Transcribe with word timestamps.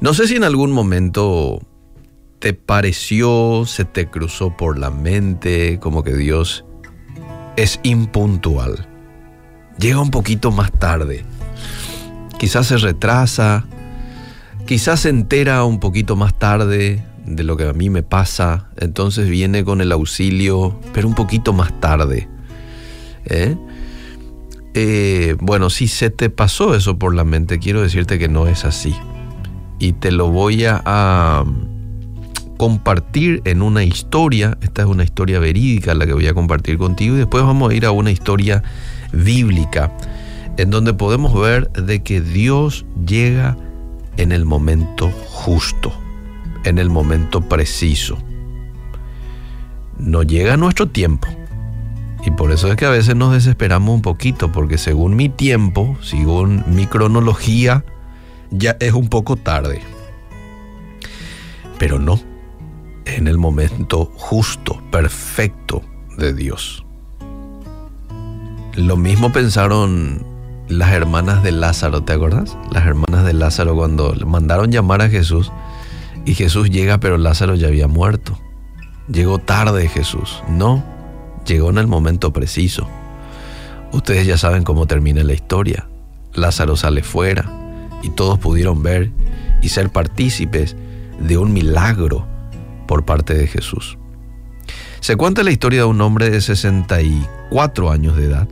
No 0.00 0.14
sé 0.14 0.26
si 0.26 0.36
en 0.36 0.44
algún 0.44 0.72
momento 0.72 1.60
te 2.38 2.54
pareció, 2.54 3.64
se 3.66 3.84
te 3.84 4.08
cruzó 4.08 4.56
por 4.56 4.78
la 4.78 4.90
mente 4.90 5.78
como 5.80 6.02
que 6.02 6.14
Dios 6.16 6.64
es 7.56 7.78
impuntual. 7.82 8.88
Llega 9.78 10.00
un 10.00 10.10
poquito 10.10 10.50
más 10.50 10.72
tarde. 10.72 11.24
Quizás 12.38 12.66
se 12.66 12.78
retrasa, 12.78 13.64
quizás 14.66 15.00
se 15.00 15.10
entera 15.10 15.64
un 15.64 15.78
poquito 15.78 16.16
más 16.16 16.36
tarde 16.36 17.04
de 17.24 17.44
lo 17.44 17.56
que 17.56 17.68
a 17.68 17.72
mí 17.72 17.88
me 17.88 18.02
pasa, 18.02 18.70
entonces 18.76 19.28
viene 19.28 19.64
con 19.64 19.80
el 19.80 19.92
auxilio, 19.92 20.80
pero 20.92 21.06
un 21.06 21.14
poquito 21.14 21.52
más 21.52 21.78
tarde. 21.80 22.28
¿Eh? 23.26 23.56
Eh, 24.74 25.36
bueno, 25.38 25.70
si 25.70 25.86
se 25.86 26.10
te 26.10 26.30
pasó 26.30 26.74
eso 26.74 26.98
por 26.98 27.14
la 27.14 27.24
mente, 27.24 27.58
quiero 27.58 27.82
decirte 27.82 28.18
que 28.18 28.28
no 28.28 28.48
es 28.48 28.64
así. 28.64 28.94
Y 29.82 29.94
te 29.94 30.12
lo 30.12 30.28
voy 30.28 30.64
a, 30.64 31.44
compartir 32.56 33.42
en 33.44 33.62
una 33.62 33.82
historia. 33.82 34.56
Esta 34.60 34.82
es 34.82 34.88
una 34.88 35.02
historia 35.02 35.40
verídica 35.40 35.92
la 35.94 36.06
que 36.06 36.12
voy 36.12 36.28
a 36.28 36.34
compartir 36.34 36.78
contigo. 36.78 37.16
Y 37.16 37.18
después 37.18 37.42
vamos 37.42 37.72
a 37.72 37.74
ir 37.74 37.84
a 37.84 37.90
una 37.90 38.12
historia 38.12 38.62
bíblica 39.12 39.90
en 40.56 40.70
donde 40.70 40.94
podemos 40.94 41.34
ver 41.34 41.68
de 41.72 42.00
que 42.04 42.20
Dios 42.20 42.86
llega 43.04 43.56
en 44.18 44.30
el 44.30 44.44
momento 44.44 45.10
justo, 45.10 45.92
en 46.62 46.78
el 46.78 46.88
momento 46.88 47.40
preciso. 47.40 48.16
No 49.98 50.22
llega 50.22 50.54
a 50.54 50.56
nuestro 50.56 50.86
tiempo 50.86 51.26
y 52.24 52.30
por 52.30 52.52
eso 52.52 52.68
es 52.68 52.76
que 52.76 52.86
a 52.86 52.90
veces 52.90 53.16
nos 53.16 53.32
desesperamos 53.32 53.96
un 53.96 54.02
poquito, 54.02 54.52
porque 54.52 54.78
según 54.78 55.16
mi 55.16 55.28
tiempo, 55.28 55.96
según 56.02 56.62
mi 56.68 56.86
cronología, 56.86 57.84
ya 58.52 58.76
es 58.80 58.92
un 58.92 59.08
poco 59.08 59.36
tarde. 59.36 59.80
Pero 61.78 61.98
no, 61.98 62.20
en 63.06 63.26
el 63.26 63.38
momento 63.38 64.12
justo, 64.14 64.80
perfecto 64.90 65.82
de 66.16 66.32
Dios. 66.32 66.84
Lo 68.74 68.96
mismo 68.96 69.32
pensaron 69.32 70.24
las 70.68 70.92
hermanas 70.92 71.42
de 71.42 71.52
Lázaro, 71.52 72.02
¿te 72.02 72.12
acuerdas? 72.12 72.56
Las 72.70 72.86
hermanas 72.86 73.24
de 73.24 73.32
Lázaro 73.32 73.74
cuando 73.74 74.14
mandaron 74.26 74.70
llamar 74.70 75.02
a 75.02 75.08
Jesús 75.08 75.50
y 76.24 76.34
Jesús 76.34 76.70
llega, 76.70 76.98
pero 76.98 77.18
Lázaro 77.18 77.54
ya 77.54 77.68
había 77.68 77.88
muerto. 77.88 78.38
Llegó 79.08 79.38
tarde 79.38 79.88
Jesús. 79.88 80.42
No, 80.48 80.84
llegó 81.44 81.70
en 81.70 81.78
el 81.78 81.88
momento 81.88 82.32
preciso. 82.32 82.88
Ustedes 83.92 84.26
ya 84.26 84.38
saben 84.38 84.62
cómo 84.62 84.86
termina 84.86 85.22
la 85.24 85.34
historia. 85.34 85.88
Lázaro 86.32 86.76
sale 86.76 87.02
fuera 87.02 87.61
y 88.02 88.10
todos 88.10 88.38
pudieron 88.38 88.82
ver 88.82 89.10
y 89.60 89.68
ser 89.68 89.90
partícipes 89.90 90.76
de 91.20 91.38
un 91.38 91.52
milagro 91.52 92.26
por 92.86 93.04
parte 93.04 93.34
de 93.34 93.46
Jesús. 93.46 93.98
Se 95.00 95.16
cuenta 95.16 95.42
la 95.42 95.50
historia 95.50 95.80
de 95.80 95.86
un 95.86 96.00
hombre 96.00 96.30
de 96.30 96.40
64 96.40 97.90
años 97.90 98.16
de 98.16 98.26
edad 98.26 98.48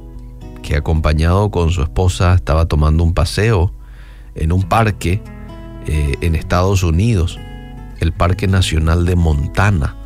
que 0.63 0.77
acompañado 0.77 1.51
con 1.51 1.71
su 1.71 1.83
esposa 1.83 2.35
estaba 2.35 2.67
tomando 2.67 3.05
un 3.05 3.15
paseo 3.15 3.73
en 4.35 4.53
un 4.53 4.63
parque 4.65 5.23
eh, 5.87 6.17
en 6.21 6.35
Estados 6.35 6.83
Unidos, 6.83 7.39
el 8.01 8.13
Parque 8.13 8.47
Nacional 8.47 9.05
de 9.07 9.17
Montana 9.17 9.97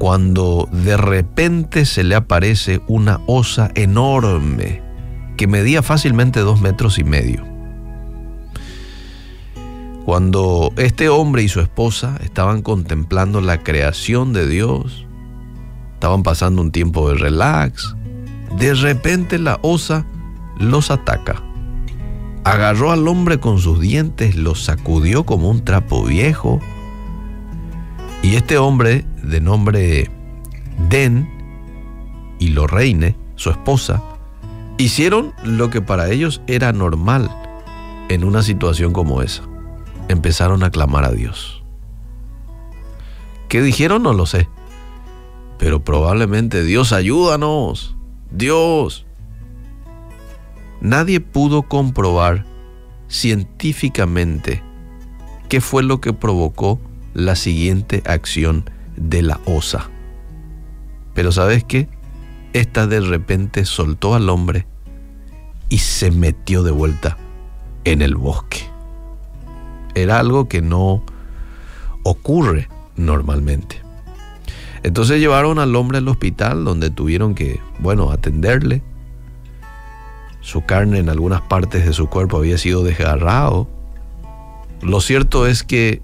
cuando 0.00 0.66
de 0.72 0.96
repente 0.96 1.84
se 1.84 2.04
le 2.04 2.14
aparece 2.14 2.80
una 2.88 3.20
osa 3.26 3.70
enorme 3.74 4.80
que 5.36 5.46
medía 5.46 5.82
fácilmente 5.82 6.40
dos 6.40 6.62
metros 6.62 6.98
y 6.98 7.04
medio. 7.04 7.49
Cuando 10.10 10.72
este 10.76 11.08
hombre 11.08 11.44
y 11.44 11.48
su 11.48 11.60
esposa 11.60 12.18
estaban 12.24 12.62
contemplando 12.62 13.40
la 13.40 13.62
creación 13.62 14.32
de 14.32 14.48
Dios, 14.48 15.06
estaban 15.94 16.24
pasando 16.24 16.62
un 16.62 16.72
tiempo 16.72 17.08
de 17.08 17.14
relax, 17.14 17.94
de 18.58 18.74
repente 18.74 19.38
la 19.38 19.60
osa 19.62 20.04
los 20.58 20.90
ataca. 20.90 21.40
Agarró 22.42 22.90
al 22.90 23.06
hombre 23.06 23.38
con 23.38 23.60
sus 23.60 23.78
dientes, 23.78 24.34
lo 24.34 24.56
sacudió 24.56 25.24
como 25.24 25.48
un 25.48 25.64
trapo 25.64 26.02
viejo, 26.02 26.58
y 28.20 28.34
este 28.34 28.58
hombre, 28.58 29.04
de 29.22 29.40
nombre 29.40 30.10
Den, 30.88 31.30
y 32.40 32.48
Lorraine, 32.48 33.14
su 33.36 33.50
esposa, 33.50 34.02
hicieron 34.76 35.34
lo 35.44 35.70
que 35.70 35.80
para 35.80 36.10
ellos 36.10 36.42
era 36.48 36.72
normal 36.72 37.30
en 38.08 38.24
una 38.24 38.42
situación 38.42 38.92
como 38.92 39.22
esa. 39.22 39.44
Empezaron 40.10 40.64
a 40.64 40.72
clamar 40.72 41.04
a 41.04 41.12
Dios. 41.12 41.62
¿Qué 43.48 43.62
dijeron? 43.62 44.02
No 44.02 44.12
lo 44.12 44.26
sé. 44.26 44.48
Pero 45.56 45.84
probablemente 45.84 46.64
Dios 46.64 46.92
ayúdanos. 46.92 47.94
Dios. 48.32 49.06
Nadie 50.80 51.20
pudo 51.20 51.62
comprobar 51.62 52.44
científicamente 53.06 54.64
qué 55.48 55.60
fue 55.60 55.84
lo 55.84 56.00
que 56.00 56.12
provocó 56.12 56.80
la 57.14 57.36
siguiente 57.36 58.02
acción 58.04 58.68
de 58.96 59.22
la 59.22 59.38
osa. 59.44 59.90
Pero 61.14 61.30
¿sabes 61.30 61.62
qué? 61.62 61.88
Esta 62.52 62.88
de 62.88 62.98
repente 62.98 63.64
soltó 63.64 64.16
al 64.16 64.28
hombre 64.28 64.66
y 65.68 65.78
se 65.78 66.10
metió 66.10 66.64
de 66.64 66.72
vuelta 66.72 67.16
en 67.84 68.02
el 68.02 68.16
bosque. 68.16 68.69
Era 69.94 70.18
algo 70.18 70.48
que 70.48 70.62
no 70.62 71.02
ocurre 72.02 72.68
normalmente. 72.96 73.82
Entonces 74.82 75.20
llevaron 75.20 75.58
al 75.58 75.76
hombre 75.76 75.98
al 75.98 76.08
hospital 76.08 76.64
donde 76.64 76.90
tuvieron 76.90 77.34
que, 77.34 77.60
bueno, 77.78 78.10
atenderle. 78.10 78.82
Su 80.40 80.64
carne 80.64 80.98
en 80.98 81.10
algunas 81.10 81.42
partes 81.42 81.84
de 81.84 81.92
su 81.92 82.06
cuerpo 82.06 82.38
había 82.38 82.56
sido 82.56 82.82
desgarrado. 82.82 83.68
Lo 84.80 85.00
cierto 85.00 85.46
es 85.46 85.62
que 85.62 86.00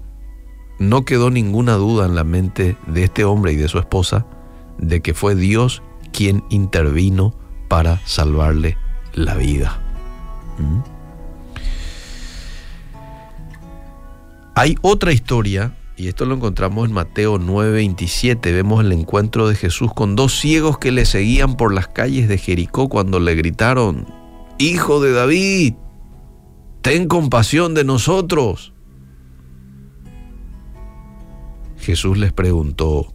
no 0.77 1.05
quedó 1.05 1.31
ninguna 1.31 1.73
duda 1.73 2.05
en 2.05 2.13
la 2.13 2.23
mente 2.23 2.75
de 2.85 3.03
este 3.03 3.25
hombre 3.25 3.53
y 3.53 3.55
de 3.55 3.67
su 3.67 3.79
esposa 3.79 4.27
de 4.77 5.01
que 5.01 5.15
fue 5.15 5.33
Dios 5.33 5.81
quien 6.11 6.43
intervino 6.49 7.33
para 7.67 7.99
salvarle 8.05 8.77
la 9.13 9.35
vida. 9.35 9.79
¿Mm? 10.59 10.96
Hay 14.59 14.75
otra 14.81 15.11
historia, 15.11 15.77
y 15.97 16.07
esto 16.07 16.25
lo 16.25 16.33
encontramos 16.33 16.87
en 16.87 16.91
Mateo 16.95 17.37
9:27, 17.37 18.51
vemos 18.51 18.83
el 18.83 18.91
encuentro 18.91 19.47
de 19.47 19.53
Jesús 19.53 19.93
con 19.93 20.15
dos 20.15 20.39
ciegos 20.39 20.79
que 20.79 20.91
le 20.91 21.05
seguían 21.05 21.57
por 21.57 21.71
las 21.71 21.87
calles 21.87 22.27
de 22.27 22.39
Jericó 22.39 22.89
cuando 22.89 23.19
le 23.19 23.35
gritaron, 23.35 24.07
Hijo 24.57 24.99
de 24.99 25.11
David, 25.11 25.75
ten 26.81 27.07
compasión 27.07 27.75
de 27.75 27.83
nosotros. 27.83 28.73
Jesús 31.77 32.17
les 32.17 32.33
preguntó, 32.33 33.13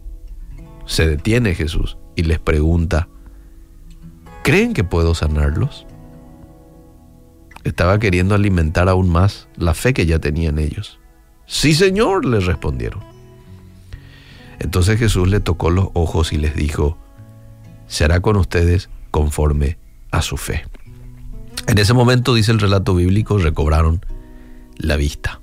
se 0.85 1.09
detiene 1.09 1.55
Jesús 1.55 1.97
y 2.15 2.23
les 2.23 2.39
pregunta, 2.39 3.09
¿creen 4.43 4.73
que 4.73 4.85
puedo 4.85 5.13
sanarlos? 5.13 5.85
Estaba 7.65 7.99
queriendo 7.99 8.33
alimentar 8.33 8.87
aún 8.87 9.09
más 9.09 9.49
la 9.57 9.73
fe 9.73 9.93
que 9.93 10.05
ya 10.05 10.19
tenían 10.19 10.57
ellos. 10.57 11.02
Sí, 11.45 11.73
Señor, 11.73 12.25
les 12.25 12.45
respondieron. 12.45 13.01
Entonces 14.59 14.97
Jesús 14.97 15.27
le 15.27 15.39
tocó 15.39 15.69
los 15.69 15.89
ojos 15.93 16.33
y 16.33 16.37
les 16.37 16.55
dijo, 16.55 16.97
se 17.87 18.05
hará 18.05 18.21
con 18.21 18.37
ustedes 18.37 18.89
conforme 19.11 19.77
a 20.11 20.21
su 20.21 20.37
fe. 20.37 20.65
En 21.67 21.77
ese 21.77 21.93
momento, 21.93 22.33
dice 22.33 22.51
el 22.51 22.59
relato 22.59 22.95
bíblico, 22.95 23.37
recobraron 23.37 24.05
la 24.77 24.95
vista. 24.95 25.41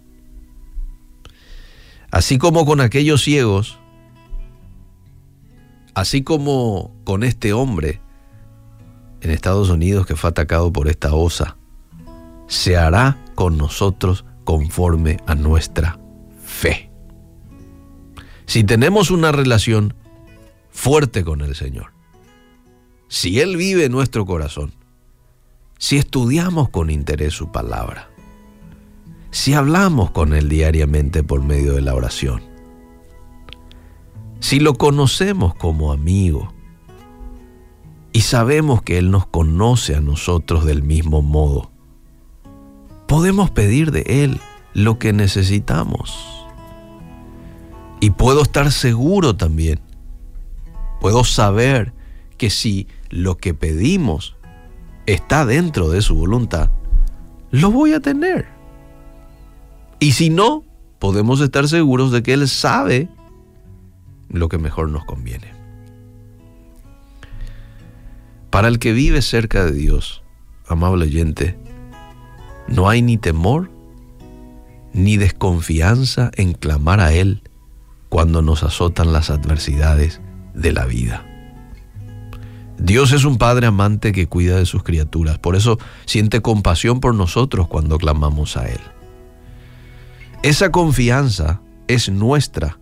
Así 2.10 2.38
como 2.38 2.66
con 2.66 2.80
aquellos 2.80 3.22
ciegos, 3.22 3.78
así 5.94 6.22
como 6.22 6.94
con 7.04 7.22
este 7.22 7.52
hombre 7.52 8.00
en 9.20 9.30
Estados 9.30 9.70
Unidos 9.70 10.06
que 10.06 10.16
fue 10.16 10.30
atacado 10.30 10.72
por 10.72 10.88
esta 10.88 11.14
osa, 11.14 11.56
se 12.48 12.76
hará 12.76 13.18
con 13.34 13.56
nosotros 13.56 14.24
conforme 14.44 15.18
a 15.26 15.34
nuestra 15.34 15.98
fe. 16.42 16.90
Si 18.46 18.64
tenemos 18.64 19.10
una 19.10 19.32
relación 19.32 19.94
fuerte 20.70 21.24
con 21.24 21.40
el 21.40 21.54
Señor, 21.54 21.92
si 23.08 23.40
Él 23.40 23.56
vive 23.56 23.84
en 23.84 23.92
nuestro 23.92 24.26
corazón, 24.26 24.72
si 25.78 25.96
estudiamos 25.96 26.68
con 26.68 26.90
interés 26.90 27.34
su 27.34 27.50
palabra, 27.50 28.10
si 29.30 29.54
hablamos 29.54 30.10
con 30.10 30.34
Él 30.34 30.48
diariamente 30.48 31.22
por 31.22 31.42
medio 31.42 31.74
de 31.74 31.80
la 31.80 31.94
oración, 31.94 32.42
si 34.40 34.58
lo 34.58 34.74
conocemos 34.74 35.54
como 35.54 35.92
amigo 35.92 36.52
y 38.12 38.22
sabemos 38.22 38.82
que 38.82 38.98
Él 38.98 39.10
nos 39.10 39.26
conoce 39.26 39.94
a 39.94 40.00
nosotros 40.00 40.64
del 40.64 40.82
mismo 40.82 41.22
modo, 41.22 41.70
podemos 43.10 43.50
pedir 43.50 43.90
de 43.90 44.22
Él 44.22 44.40
lo 44.72 45.00
que 45.00 45.12
necesitamos. 45.12 46.46
Y 47.98 48.10
puedo 48.10 48.42
estar 48.42 48.70
seguro 48.70 49.34
también, 49.34 49.80
puedo 51.00 51.24
saber 51.24 51.92
que 52.38 52.50
si 52.50 52.86
lo 53.08 53.36
que 53.36 53.52
pedimos 53.52 54.36
está 55.06 55.44
dentro 55.44 55.88
de 55.88 56.02
su 56.02 56.14
voluntad, 56.14 56.70
lo 57.50 57.72
voy 57.72 57.94
a 57.94 58.00
tener. 58.00 58.46
Y 59.98 60.12
si 60.12 60.30
no, 60.30 60.62
podemos 61.00 61.40
estar 61.40 61.66
seguros 61.66 62.12
de 62.12 62.22
que 62.22 62.34
Él 62.34 62.46
sabe 62.46 63.08
lo 64.28 64.48
que 64.48 64.58
mejor 64.58 64.88
nos 64.88 65.04
conviene. 65.04 65.52
Para 68.50 68.68
el 68.68 68.78
que 68.78 68.92
vive 68.92 69.20
cerca 69.20 69.64
de 69.64 69.72
Dios, 69.72 70.22
amable 70.68 71.06
oyente, 71.06 71.58
no 72.70 72.88
hay 72.88 73.02
ni 73.02 73.18
temor 73.18 73.70
ni 74.92 75.16
desconfianza 75.16 76.30
en 76.36 76.52
clamar 76.52 77.00
a 77.00 77.12
Él 77.12 77.42
cuando 78.08 78.42
nos 78.42 78.62
azotan 78.62 79.12
las 79.12 79.30
adversidades 79.30 80.20
de 80.54 80.72
la 80.72 80.86
vida. 80.86 81.26
Dios 82.78 83.12
es 83.12 83.24
un 83.24 83.36
Padre 83.36 83.66
amante 83.66 84.12
que 84.12 84.26
cuida 84.26 84.56
de 84.56 84.66
sus 84.66 84.82
criaturas, 84.82 85.38
por 85.38 85.54
eso 85.54 85.78
siente 86.06 86.40
compasión 86.40 87.00
por 87.00 87.14
nosotros 87.14 87.68
cuando 87.68 87.98
clamamos 87.98 88.56
a 88.56 88.68
Él. 88.68 88.80
Esa 90.42 90.72
confianza 90.72 91.60
es 91.88 92.08
nuestra 92.08 92.78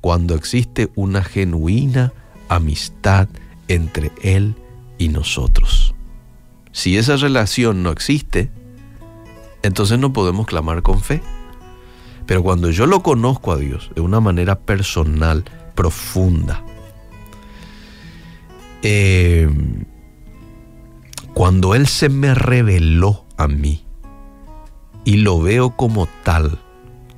cuando 0.00 0.34
existe 0.34 0.90
una 0.96 1.22
genuina 1.22 2.12
amistad 2.48 3.28
entre 3.68 4.10
Él 4.22 4.56
y 4.98 5.08
nosotros. 5.08 5.94
Si 6.72 6.96
esa 6.96 7.16
relación 7.16 7.82
no 7.82 7.92
existe, 7.92 8.50
entonces 9.62 9.98
no 9.98 10.12
podemos 10.12 10.46
clamar 10.46 10.82
con 10.82 11.00
fe. 11.00 11.22
Pero 12.26 12.42
cuando 12.42 12.70
yo 12.70 12.86
lo 12.86 13.02
conozco 13.02 13.52
a 13.52 13.56
Dios 13.56 13.90
de 13.94 14.00
una 14.00 14.20
manera 14.20 14.58
personal, 14.60 15.44
profunda, 15.74 16.64
eh, 18.82 19.48
cuando 21.34 21.74
Él 21.74 21.86
se 21.86 22.08
me 22.08 22.34
reveló 22.34 23.24
a 23.36 23.48
mí 23.48 23.84
y 25.04 25.16
lo 25.16 25.40
veo 25.40 25.76
como 25.76 26.08
tal, 26.22 26.58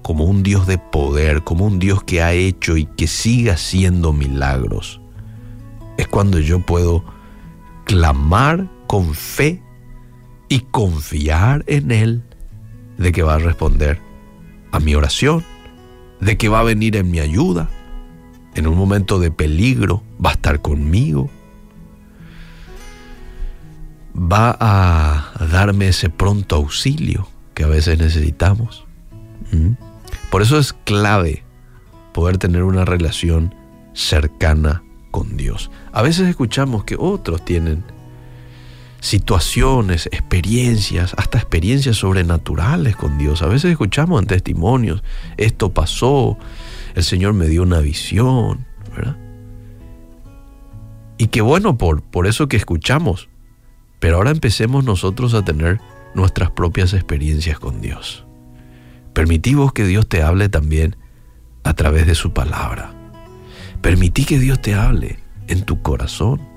como 0.03 0.25
un 0.25 0.43
Dios 0.43 0.67
de 0.67 0.79
poder, 0.79 1.43
como 1.45 1.67
un 1.67 1.79
Dios 1.79 2.03
que 2.03 2.23
ha 2.23 2.33
hecho 2.33 2.77
y 2.77 2.87
que 2.87 3.07
sigue 3.07 3.51
haciendo 3.51 4.13
milagros, 4.13 5.01
es 5.97 6.09
cuando 6.09 6.39
yo 6.39 6.61
puedo 6.61 7.05
clamar 7.85 8.71
con 8.87 9.15
fe 9.15 9.63
y 10.49 10.61
confiar 10.61 11.65
en 11.67 11.91
Él 11.91 12.23
de 12.99 13.13
que 13.13 13.23
va 13.23 13.35
a 13.35 13.39
responder 13.39 14.01
a 14.73 14.81
mi 14.81 14.95
oración, 14.95 15.45
de 16.21 16.37
que 16.37 16.49
va 16.49 16.61
a 16.61 16.65
venir 16.65 16.97
en 16.97 17.11
mi 17.11 17.21
ayuda, 17.21 17.69
en 18.55 18.67
un 18.67 18.77
momento 18.77 19.19
de 19.19 19.31
peligro, 19.31 20.03
va 20.25 20.31
a 20.31 20.35
estar 20.35 20.61
conmigo, 20.61 21.31
va 24.17 24.57
a 24.61 25.47
darme 25.51 25.89
ese 25.89 26.09
pronto 26.09 26.57
auxilio 26.57 27.29
que 27.55 27.65
a 27.65 27.69
veces 27.69 27.99
necesitamos. 27.99 28.85
¿Mm? 29.53 29.73
Por 30.31 30.43
eso 30.43 30.59
es 30.59 30.73
clave 30.73 31.43
poder 32.13 32.39
tener 32.39 32.63
una 32.63 32.85
relación 32.85 33.55
cercana 33.93 34.83
con 35.11 35.37
Dios. 35.37 35.71
A 35.93 36.03
veces 36.03 36.29
escuchamos 36.29 36.85
que 36.85 36.97
otros 36.99 37.45
tienen 37.45 37.85
situaciones, 39.05 40.07
experiencias, 40.07 41.13
hasta 41.19 41.37
experiencias 41.37 41.97
sobrenaturales 41.97 42.97
con 42.97 43.19
Dios. 43.19 43.43
A 43.43 43.47
veces 43.47 43.71
escuchamos 43.71 44.23
en 44.23 44.27
testimonios, 44.27 45.05
esto 45.37 45.75
pasó, 45.75 46.39
el 46.95 47.05
Señor 47.05 47.35
me 47.35 47.47
dio 47.47 47.63
una 47.65 47.81
visión, 47.81 48.65
¿verdad? 48.97 49.19
Y 51.19 51.27
qué 51.27 51.43
bueno 51.43 51.77
por, 51.77 52.01
por 52.01 52.27
eso 52.27 52.49
que 52.49 52.57
escuchamos, 52.57 53.29
pero 54.01 54.17
ahora 54.17 54.31
empecemos 54.31 54.85
nosotros 54.85 55.35
a 55.35 55.45
tener 55.45 55.83
nuestras 56.15 56.51
propias 56.51 56.95
experiencias 56.95 57.59
con 57.59 57.83
Dios. 57.83 58.25
Permitimos 59.13 59.75
que 59.75 59.85
Dios 59.85 60.09
te 60.09 60.23
hable 60.23 60.49
también 60.49 60.97
a 61.63 61.75
través 61.75 62.07
de 62.07 62.15
su 62.15 62.33
palabra. 62.33 62.95
Permití 63.83 64.25
que 64.25 64.39
Dios 64.39 64.63
te 64.63 64.75
hable 64.75 65.19
en 65.47 65.63
tu 65.65 65.83
corazón. 65.83 66.54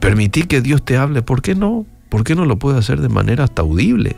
Permití 0.00 0.42
que 0.44 0.60
Dios 0.60 0.84
te 0.84 0.96
hable, 0.96 1.22
¿por 1.22 1.42
qué 1.42 1.54
no? 1.54 1.86
¿Por 2.08 2.24
qué 2.24 2.34
no 2.34 2.44
lo 2.44 2.58
puede 2.58 2.78
hacer 2.78 3.00
de 3.00 3.08
manera 3.08 3.44
hasta 3.44 3.62
audible? 3.62 4.16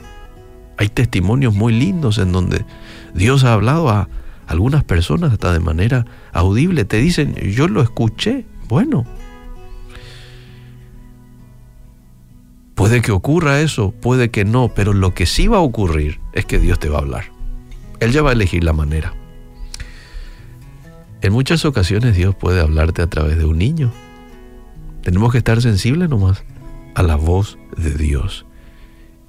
Hay 0.76 0.88
testimonios 0.88 1.54
muy 1.54 1.72
lindos 1.72 2.18
en 2.18 2.32
donde 2.32 2.64
Dios 3.14 3.44
ha 3.44 3.52
hablado 3.52 3.88
a 3.88 4.08
algunas 4.46 4.84
personas 4.84 5.32
hasta 5.32 5.52
de 5.52 5.60
manera 5.60 6.06
audible. 6.32 6.84
Te 6.84 6.98
dicen, 6.98 7.34
yo 7.34 7.68
lo 7.68 7.82
escuché. 7.82 8.44
Bueno, 8.68 9.06
Puede 12.78 13.02
que 13.02 13.10
ocurra 13.10 13.60
eso, 13.60 13.90
puede 13.90 14.30
que 14.30 14.44
no, 14.44 14.68
pero 14.72 14.92
lo 14.92 15.12
que 15.12 15.26
sí 15.26 15.48
va 15.48 15.56
a 15.56 15.62
ocurrir 15.62 16.20
es 16.32 16.46
que 16.46 16.60
Dios 16.60 16.78
te 16.78 16.88
va 16.88 16.98
a 16.98 17.00
hablar. 17.00 17.24
Él 17.98 18.12
ya 18.12 18.22
va 18.22 18.30
a 18.30 18.34
elegir 18.34 18.62
la 18.62 18.72
manera. 18.72 19.14
En 21.20 21.32
muchas 21.32 21.64
ocasiones 21.64 22.16
Dios 22.16 22.36
puede 22.36 22.60
hablarte 22.60 23.02
a 23.02 23.08
través 23.08 23.36
de 23.36 23.46
un 23.46 23.58
niño. 23.58 23.90
Tenemos 25.08 25.32
que 25.32 25.38
estar 25.38 25.62
sensibles 25.62 26.10
nomás 26.10 26.44
a 26.94 27.02
la 27.02 27.16
voz 27.16 27.56
de 27.78 27.94
Dios. 27.94 28.44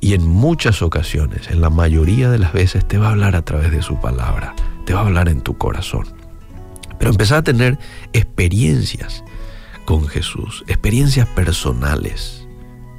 Y 0.01 0.13
en 0.13 0.27
muchas 0.27 0.81
ocasiones, 0.81 1.49
en 1.49 1.61
la 1.61 1.69
mayoría 1.69 2.29
de 2.29 2.37
las 2.37 2.51
veces, 2.51 2.85
te 2.85 2.97
va 2.97 3.07
a 3.07 3.11
hablar 3.11 3.37
a 3.37 3.45
través 3.45 3.71
de 3.71 3.81
su 3.81 3.97
palabra, 4.01 4.53
te 4.85 4.93
va 4.93 4.99
a 4.99 5.05
hablar 5.05 5.29
en 5.29 5.39
tu 5.39 5.57
corazón. 5.57 6.05
Pero 6.97 7.11
empezar 7.11 7.37
a 7.37 7.43
tener 7.43 7.79
experiencias 8.11 9.23
con 9.85 10.05
Jesús, 10.07 10.65
experiencias 10.67 11.27
personales 11.27 12.45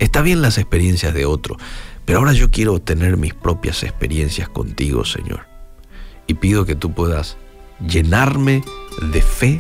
Está 0.00 0.22
bien 0.22 0.40
las 0.40 0.56
experiencias 0.56 1.12
de 1.12 1.26
otro, 1.26 1.58
pero 2.06 2.20
ahora 2.20 2.32
yo 2.32 2.50
quiero 2.50 2.80
tener 2.80 3.18
mis 3.18 3.34
propias 3.34 3.82
experiencias 3.82 4.48
contigo, 4.48 5.04
Señor. 5.04 5.46
Y 6.26 6.34
pido 6.34 6.64
que 6.64 6.74
tú 6.74 6.92
puedas 6.92 7.36
llenarme 7.86 8.64
de 9.12 9.20
fe. 9.20 9.58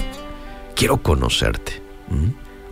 Quiero 0.74 1.02
conocerte. 1.02 1.82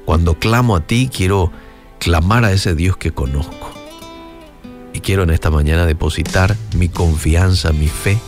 Cuando 0.09 0.39
clamo 0.39 0.75
a 0.75 0.81
ti, 0.81 1.11
quiero 1.15 1.53
clamar 1.99 2.43
a 2.47 2.53
ese 2.53 2.75
Dios 2.75 2.97
que 2.97 3.13
conozco. 3.13 3.71
Y 4.95 5.01
quiero 5.01 5.25
en 5.25 5.29
esta 5.29 5.51
mañana 5.51 5.85
depositar 5.85 6.57
mi 6.75 6.89
confianza, 6.89 7.73
mi 7.73 7.89
fe 7.89 8.19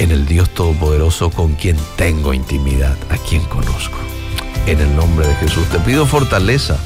en 0.00 0.10
el 0.10 0.26
Dios 0.26 0.50
Todopoderoso 0.50 1.30
con 1.30 1.54
quien 1.54 1.76
tengo 1.94 2.34
intimidad, 2.34 2.96
a 3.08 3.18
quien 3.18 3.42
conozco. 3.44 3.96
En 4.66 4.80
el 4.80 4.96
nombre 4.96 5.28
de 5.28 5.36
Jesús 5.36 5.64
te 5.68 5.78
pido 5.78 6.06
fortaleza 6.06 6.76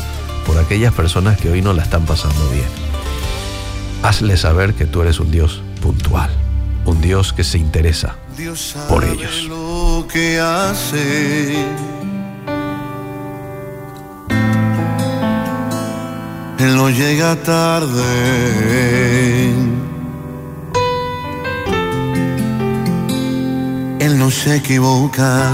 por 0.46 0.58
aquellas 0.58 0.92
personas 0.92 1.40
que 1.40 1.50
hoy 1.50 1.62
no 1.62 1.72
la 1.72 1.84
están 1.84 2.04
pasando 2.04 2.46
bien. 2.50 2.68
Hazle 4.02 4.36
saber 4.36 4.74
que 4.74 4.84
tú 4.84 5.00
eres 5.00 5.18
un 5.18 5.30
Dios 5.30 5.62
puntual, 5.80 6.28
un 6.84 7.00
Dios 7.00 7.32
que 7.32 7.42
se 7.42 7.56
interesa 7.56 8.16
por 8.90 9.02
ellos. 9.02 9.44
Lo 9.44 10.06
que 10.06 10.38
hace. 10.38 11.95
Él 16.58 16.76
no 16.76 16.90
llega 16.90 17.36
tarde. 17.36 18.04
Él 24.00 24.18
no 24.18 24.30
se 24.30 24.56
equivoca. 24.56 25.50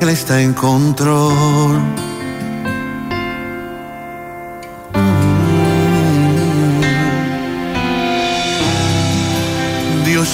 Él 0.00 0.08
está 0.08 0.40
en 0.40 0.52
control. 0.52 1.82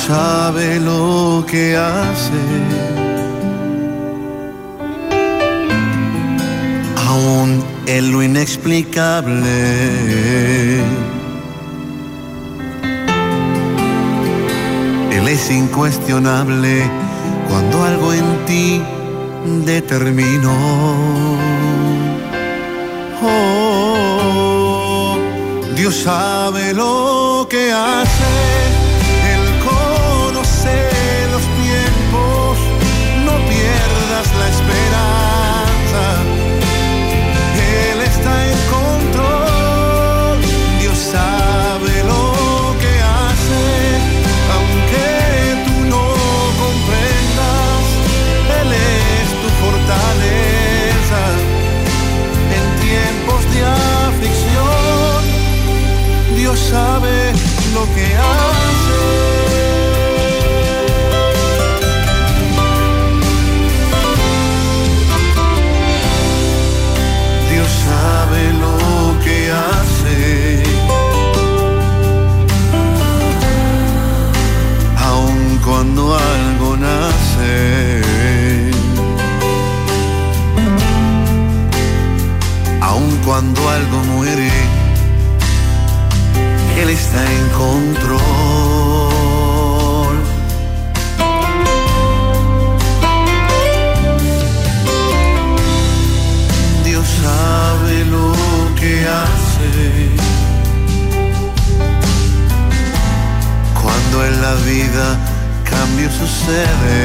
sabe 0.07 0.81
lo 0.81 1.45
que 1.47 1.77
hace. 1.77 3.12
Aún 7.13 7.63
en 7.87 8.11
lo 8.11 8.23
inexplicable. 8.23 9.59
Él 15.17 15.29
es 15.29 15.51
incuestionable 15.51 16.91
cuando 17.51 17.85
algo 17.85 18.15
en 18.15 18.45
ti 18.47 18.83
determinó. 19.67 20.57
Oh, 23.23 25.19
Dios 25.77 25.95
sabe 25.97 26.73
lo 26.73 27.47
que 27.51 27.73
hace 27.73 28.82
Cuando 106.45 107.02